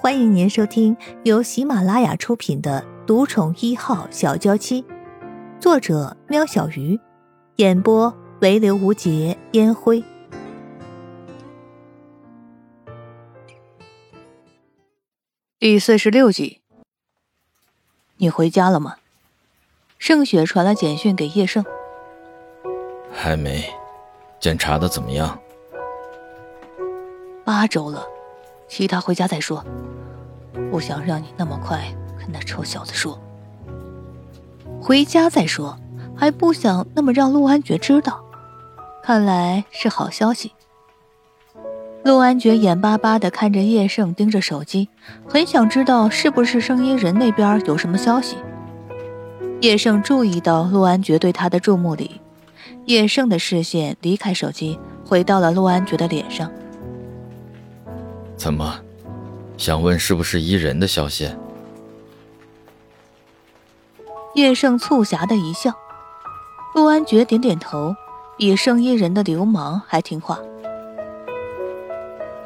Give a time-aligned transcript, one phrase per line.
[0.00, 4.80] 欢迎您收听由喜马拉雅出品的《独宠一号小娇妻》，
[5.58, 7.00] 作者：喵小鱼，
[7.56, 10.04] 演播：唯刘无节烟灰。
[15.58, 16.60] 第四十六集，
[18.18, 18.98] 你回家了吗？
[19.98, 21.64] 盛雪传来简讯给叶盛，
[23.12, 23.64] 还没。
[24.38, 25.36] 检查的怎么样？
[27.44, 28.06] 八周了，
[28.68, 29.64] 其他回家再说。
[30.70, 31.80] 不想让你那么快
[32.18, 33.18] 跟那臭小子说。
[34.80, 35.76] 回家再说，
[36.14, 38.24] 还不想那么让陆安觉知道。
[39.02, 40.52] 看来是好消息。
[42.04, 44.88] 陆安觉眼巴巴的看着叶盛盯着手机，
[45.26, 48.36] 很想知道是不是声音人那边有什么消息。
[49.60, 52.20] 叶盛注意到陆安觉对他的注目礼。
[52.86, 56.50] 叶盛的视线离开手机，回到了陆安觉的脸上。
[58.38, 58.78] 怎么，
[59.56, 61.28] 想问是不是伊人的消息？
[64.34, 65.74] 叶盛促狭的一笑，
[66.72, 67.96] 陆安觉点点头，
[68.36, 70.38] 比圣伊人的流氓还听话。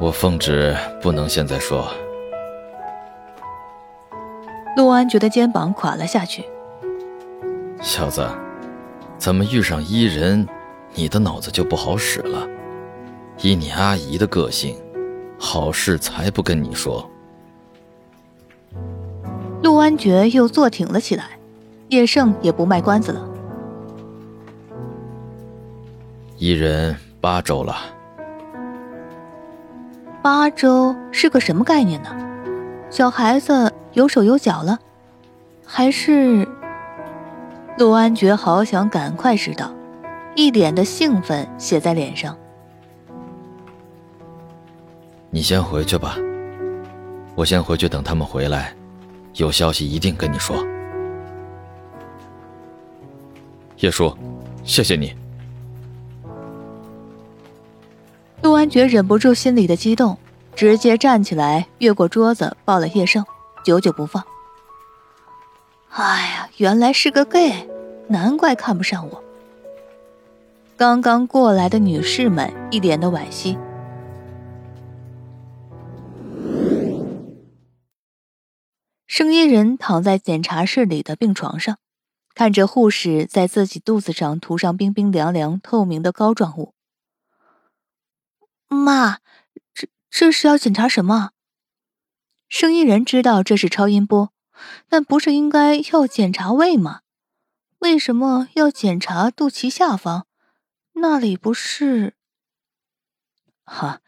[0.01, 1.93] 我奉旨不能现在说。
[4.75, 6.43] 陆安觉的肩膀垮了下去，
[7.83, 8.27] 小子。
[9.19, 10.49] 怎么遇上伊人，
[10.95, 12.49] 你的脑子就不好使了？
[13.43, 14.77] 以你阿姨的个性，
[15.45, 17.11] 好事才不跟你说。
[19.61, 21.31] 陆安觉又坐挺了起来，
[21.89, 23.29] 叶盛也不卖关子了。
[26.39, 27.75] 一人八周了，
[30.23, 32.11] 八周是个什么概念呢？
[32.89, 34.79] 小孩子有手有脚了，
[35.67, 36.47] 还是？
[37.79, 39.73] 陆安觉好想赶快知道，
[40.37, 42.37] 一脸的兴奋写在脸上。
[45.35, 46.19] 你先回去吧，
[47.35, 48.75] 我先回去等他们回来，
[49.37, 50.63] 有消息一定跟你说。
[53.79, 54.15] 叶叔，
[54.63, 55.17] 谢谢你。
[58.43, 60.19] 陆安觉忍不住心里的激动，
[60.55, 63.25] 直接站起来，越过桌子抱了叶盛，
[63.65, 64.23] 久久不放。
[65.93, 67.67] 哎呀，原来是个 gay，
[68.07, 69.25] 难怪看不上我。
[70.77, 73.57] 刚刚过来的女士们一脸的惋惜。
[79.13, 81.79] 生意人躺在检查室里的病床上，
[82.35, 86.73] 看着护士在自己肚子上涂上冰冰凉凉、透明的膏状物。
[88.69, 89.19] 妈，
[89.75, 91.33] 这这是要检查什么？
[92.49, 94.33] 生意人知道这是超音波。
[94.89, 97.03] 但不是应该要检查胃吗？
[97.81, 100.27] 为什么要检查肚脐下方？
[100.95, 102.15] 那里不是？
[103.65, 104.01] 哈，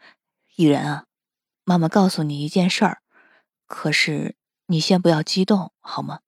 [0.55, 1.05] 伊人啊，
[1.63, 3.03] 妈妈告诉你一件事儿，
[3.67, 4.35] 可是
[4.67, 6.21] 你先不要激动好吗？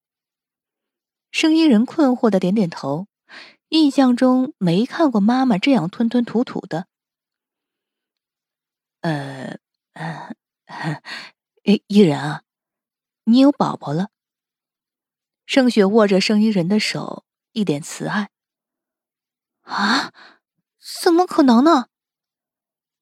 [1.31, 3.07] 生意人困惑的点点头，
[3.69, 6.87] 印象中没看过妈妈这样吞吞吐吐的。
[9.01, 9.59] 呃，
[9.93, 10.33] 呃，
[10.65, 11.01] 哎，
[11.87, 12.43] 伊人啊。
[13.25, 14.09] 你有宝宝了。
[15.45, 18.29] 盛雪握着生意人的手，一脸慈爱。
[19.61, 20.13] 啊，
[21.03, 21.87] 怎么可能呢？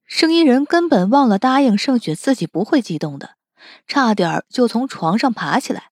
[0.04, 3.38] 生意人根本忘了答应盛雪自己不会激动的，
[3.88, 5.92] 差点就从床上爬起来。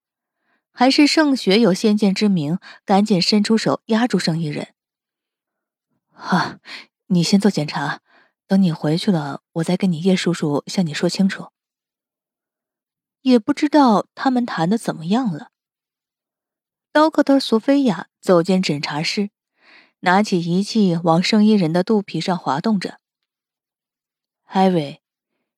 [0.75, 4.73] 还是盛雪有先见之明，赶紧伸出手压住生意人。
[6.09, 6.57] 哈，
[7.07, 8.01] 你先做检查，
[8.47, 11.49] 等你回去了，我再跟你叶叔叔向你说清楚。
[13.21, 15.51] 也不知道他们谈的怎么样了。
[16.91, 19.29] 刀客特索菲亚走进诊查室，
[19.99, 22.99] 拿起仪器往圣衣人的肚皮上滑动着。
[24.45, 25.02] 艾瑞，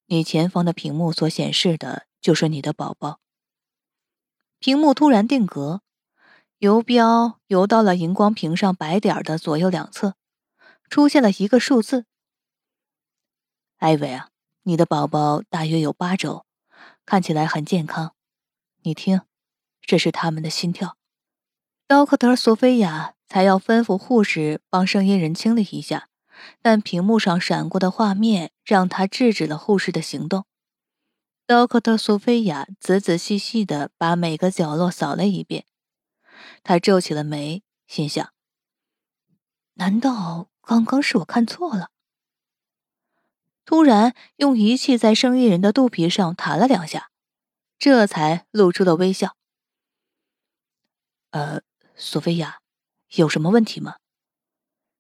[0.08, 3.20] 你前方的屏幕所显示的就是你的宝宝。
[4.60, 5.82] 屏幕突然定格，
[6.60, 10.16] 游标游到了荧光屏上白点的左右两侧，
[10.90, 12.06] 出现了一个数字。
[13.78, 14.30] 艾薇啊，
[14.64, 16.46] 你的宝宝大约有八周。
[17.06, 18.16] 看起来很健康，
[18.82, 19.22] 你听，
[19.82, 20.98] 这是他们的心跳。
[21.88, 26.10] 刀克特索菲亚才要吩咐护士帮声音人清理一下，
[26.62, 30.46] 但屏幕上闪过的画面让他制止了护士的行动。
[31.46, 35.66] 刀克特索菲亚仔仔细细的把每个角落扫了一遍，
[36.64, 38.34] 他皱起了眉，心想：
[39.76, 41.92] 难道刚刚是我看错了？
[43.64, 47.12] 突然，用仪器在生意人的肚皮上弹了两下，
[47.78, 49.36] 这才露出了微笑。
[51.32, 51.62] 呃，
[51.96, 52.60] 索菲亚，
[53.16, 53.98] 有什么问题吗？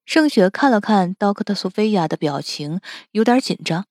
[0.06, 2.80] 盛雪看了看刀客特索菲亚的表情，
[3.12, 3.88] 有点紧张。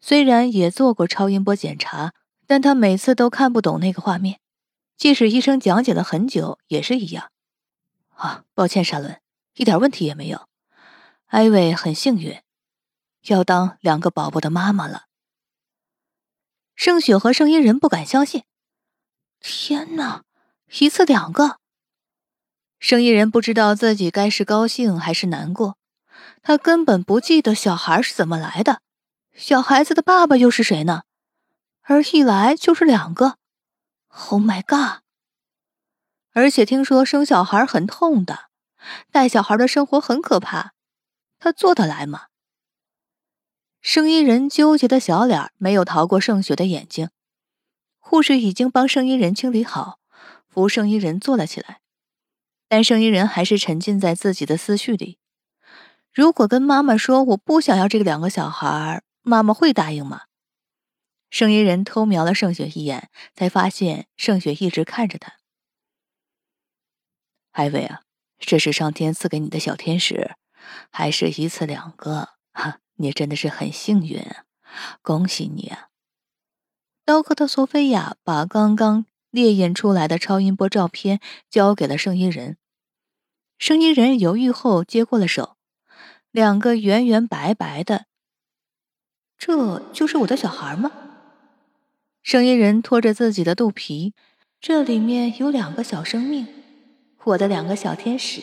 [0.00, 2.12] 虽然也做过超音波检查，
[2.46, 4.40] 但她每次都看不懂那个画面，
[4.96, 7.30] 即使医生讲解了很久也是一样。
[8.16, 9.20] 啊，抱歉，沙伦，
[9.54, 10.48] 一点问题也没有。
[11.26, 12.40] 艾薇很幸运，
[13.26, 15.04] 要当两个宝宝的妈妈了。
[16.74, 18.42] 盛雪和盛一人不敢相信，
[19.40, 20.24] 天哪，
[20.80, 21.60] 一次两个！
[22.84, 25.78] 盛一人不知道自己该是高兴还是难过，
[26.42, 28.82] 他根本不记得小孩是怎么来的，
[29.32, 31.04] 小孩子的爸爸又是谁呢？
[31.80, 33.38] 而一来就是两个
[34.28, 35.02] ，Oh my god！
[36.34, 38.50] 而且听说生小孩很痛的，
[39.10, 40.74] 带小孩的生活很可怕，
[41.38, 42.24] 他做得来吗？
[43.80, 47.08] 生意人纠结的小脸没有逃过盛雪的眼睛。
[47.98, 50.00] 护士已经帮生意人清理好，
[50.46, 51.80] 扶生意人坐了起来，
[52.74, 55.20] 但圣衣人还是沉浸在自己的思绪里。
[56.12, 60.22] 如果跟妈妈说我不想要这个两个小孩，妈妈会答应吗？
[61.30, 65.34] 圣衣人偷瞄了盛雪一眼，才发现盛雪一直看着他。
[67.52, 68.00] 艾薇啊，
[68.40, 70.32] 这是上天赐给你的小天使，
[70.90, 72.30] 还是一次两个？
[72.52, 74.20] 哈，你真的是很幸运！
[75.00, 75.90] 恭喜你啊！
[77.04, 82.58] 刀客的索菲亚把刚刚烈焰出来的超音波照片交给了圣衣人，
[83.58, 85.56] 圣衣人犹豫后接过了手，
[86.30, 88.06] 两个圆圆白白的，
[89.38, 90.90] 这就是我的小孩吗？
[92.22, 94.14] 声音人拖着自己的肚皮，
[94.60, 96.46] 这里面有两个小生命，
[97.24, 98.42] 我的两个小天使。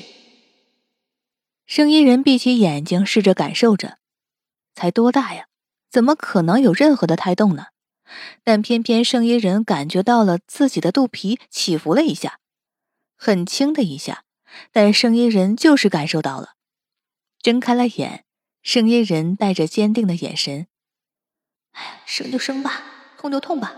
[1.66, 3.98] 声音人闭起眼睛，试着感受着，
[4.74, 5.48] 才多大呀？
[5.90, 7.68] 怎么可能有任何的胎动呢？
[8.44, 12.40] 但偏偏声音人感觉到了自己的肚皮起伏了一下，
[13.16, 14.24] 很轻的一下，
[14.72, 16.56] 但声音人就是感受到了。
[17.42, 18.26] 睁开了眼，
[18.62, 20.68] 声音人带着坚定的眼神
[21.74, 22.84] ：“哎，生就生吧。”
[23.22, 23.76] 痛就痛吧，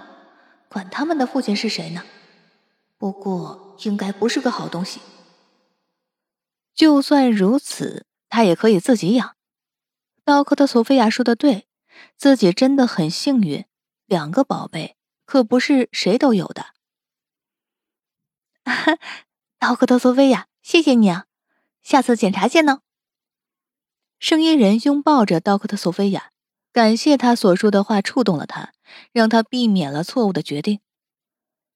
[0.69, 2.05] 管他们的父亲是谁呢？
[2.97, 5.01] 不过应该不是个好东西。
[6.73, 9.35] 就算如此，他也可以自己养。
[10.23, 11.67] 刀客的索菲亚说的对，
[12.15, 13.65] 自己真的很幸运，
[14.05, 16.67] 两个宝贝可不是谁都有的。
[19.59, 21.25] 刀客的索菲亚，谢谢你啊！
[21.83, 22.79] 下次检查见呢。
[24.17, 26.31] 声音人拥抱着刀客的索菲亚。
[26.71, 28.73] 感谢他所说的话触动了他，
[29.11, 30.79] 让他避免了错误的决定。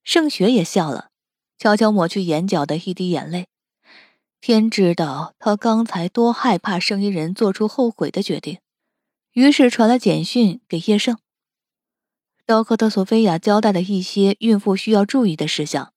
[0.02, 1.10] 盛雪也笑了，
[1.58, 3.46] 悄悄抹去眼角的一滴眼泪。
[4.40, 8.58] 天知道他刚才多害怕声音人做出后悔的决定，
[9.32, 11.18] 于是传了简讯给叶盛。
[12.46, 15.92] 刀客特索菲亚交代了一些孕妇需要注意的事项，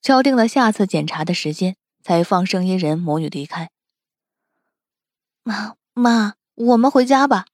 [0.00, 3.70] 敲定了下次检查的时间，才放声音人母女离开。
[5.42, 7.46] 妈妈，我们回家吧。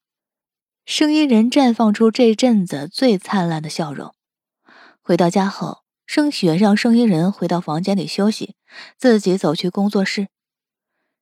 [0.84, 4.14] 声音人绽放出这阵子最灿烂的笑容。
[5.00, 8.56] 回到家后，盛雪让声音人回到房间里休息，
[8.98, 10.28] 自己走去工作室。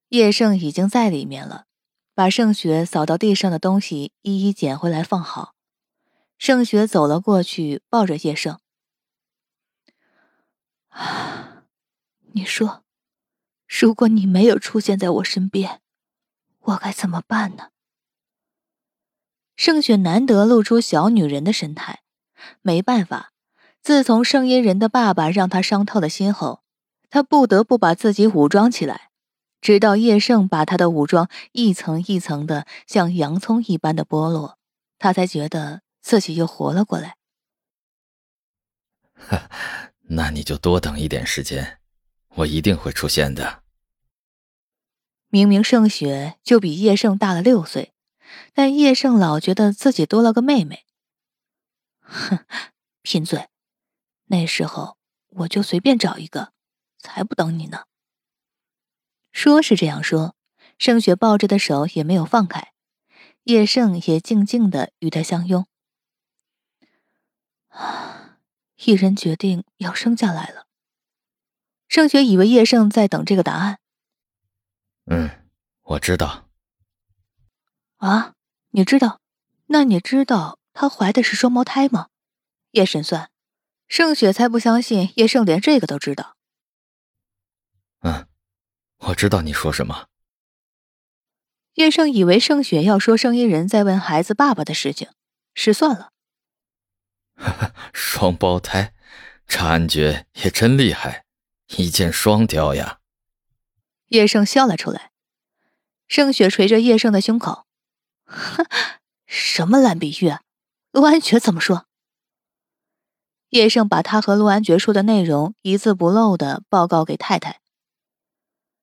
[0.08, 1.66] 叶盛已经在里面了，
[2.14, 5.54] 把盛雪扫到地上的东西一一捡回来放好。
[6.38, 8.58] 盛雪走了过去，抱着叶盛
[10.90, 11.64] ：“啊，
[12.34, 12.81] 你说，
[13.80, 15.80] 如果你没有出现在我身边，
[16.60, 17.69] 我该怎么办呢？”
[19.56, 22.02] 盛雪难得露出小女人的神态，
[22.60, 23.32] 没办法，
[23.81, 26.62] 自从圣音人的爸爸让她伤透了心后，
[27.10, 29.10] 她不得不把自己武装起来，
[29.60, 34.58] 直到叶盛把她的武装一层一层的像洋葱一般的剥落，
[34.98, 37.17] 她才觉得自己又活了过来。
[40.08, 41.79] 那你就多等一点时间，
[42.36, 43.61] 我一定会出现的。
[45.32, 47.94] 明明盛雪就比叶盛大了六岁。
[48.53, 50.84] 但叶盛老觉得自己多了个妹妹。
[52.01, 52.44] 哼，
[53.01, 53.48] 贫嘴！
[54.27, 54.98] 那时候
[55.29, 56.53] 我就随便找一个，
[56.98, 57.84] 才不等你呢。
[59.32, 60.36] 说是这样说，
[60.77, 62.72] 盛雪抱着的手也没有放开，
[63.44, 65.67] 叶盛也静静的与他相拥。
[67.69, 68.36] 啊，
[68.84, 70.67] 一人决定要生下来了。
[71.89, 73.79] 盛雪以为叶盛在等这个答案。
[75.06, 75.31] 嗯，
[75.82, 76.49] 我知道。
[77.99, 78.35] 啊，
[78.71, 79.21] 你知道？
[79.67, 82.09] 那你知道她怀的是双胞胎吗？
[82.73, 83.31] 叶神算，
[83.89, 86.37] 盛雪才不相信叶盛连这个都知道。
[88.01, 88.27] 嗯，
[88.99, 90.09] 我知道你说什么。
[91.75, 95.09] 叶盛以为盛雪要说声音人在问孩子爸爸的事情，
[95.55, 96.13] 失算了。
[97.93, 98.94] 双胞胎，
[99.47, 101.25] 察觉也真厉害，
[101.77, 103.01] 一箭双雕呀。
[104.12, 105.10] 叶盛笑了出来，
[106.06, 107.64] 盛雪捶着叶盛的胸口。
[108.26, 108.66] 哼，
[109.24, 110.28] 什么烂比喻？
[110.28, 110.42] 啊，
[110.90, 111.86] 陆安觉怎么说？
[113.48, 117.62] 叶盛把他和陆安觉说的内容一字不漏的报告给太太。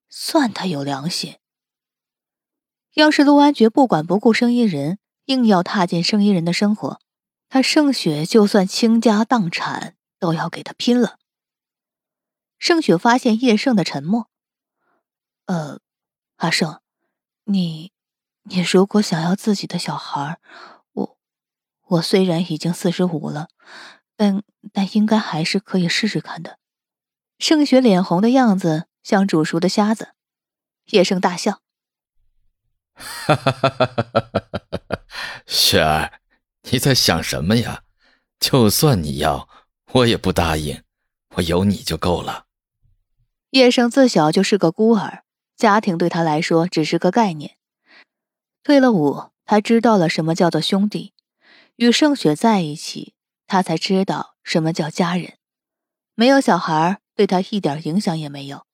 [0.09, 1.37] 算他有良心。
[2.95, 6.99] 要是陆安觉不管不顾生意人，硬要踏进生意人的生活，
[7.49, 11.19] 他盛雪就算倾家荡产都要给他拼了。
[12.57, 14.27] 盛雪发现叶盛的沉默。
[15.49, 15.79] 呃，
[16.35, 16.79] 阿胜，
[17.45, 17.91] 你，
[18.43, 20.39] 你如果想要自己的小孩，
[20.91, 21.17] 我，
[21.87, 23.47] 我虽然已经四十五了，
[24.15, 26.59] 但但应该还是可以试试看的。
[27.39, 30.09] 盛雪脸红的样子像煮熟的虾子。
[30.91, 31.61] 叶盛大笑。
[32.93, 35.01] 哈哈哈哈哈哈！
[35.47, 36.19] 雪儿，
[36.69, 37.85] 你在想什么呀？
[38.39, 39.49] 就算你要，
[39.93, 40.83] 我也不答应。
[41.37, 42.45] 我有你就够了。
[43.49, 45.23] 叶盛自小就是个孤儿，
[45.59, 47.57] 家庭对他来说只是个概念。
[48.63, 51.13] 退了伍，他知道了什么叫做兄弟。
[51.75, 53.13] 与盛雪在一起，
[53.45, 55.33] 他才知道什么叫家人。
[56.15, 58.65] 没有小孩，对他一点影响也没有。